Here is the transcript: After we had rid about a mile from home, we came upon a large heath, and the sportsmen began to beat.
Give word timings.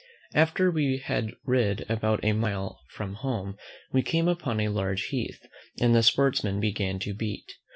After 0.33 0.71
we 0.71 0.97
had 0.97 1.35
rid 1.45 1.85
about 1.87 2.25
a 2.25 2.33
mile 2.33 2.81
from 2.89 3.13
home, 3.13 3.55
we 3.91 4.01
came 4.01 4.27
upon 4.27 4.59
a 4.59 4.69
large 4.69 5.03
heath, 5.03 5.45
and 5.79 5.93
the 5.93 6.01
sportsmen 6.01 6.59
began 6.59 6.97
to 6.97 7.13
beat. 7.13 7.45